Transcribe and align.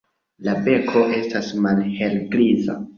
La 0.47 0.55
beko 0.69 1.05
estas 1.19 1.53
malhelgriza. 1.67 2.85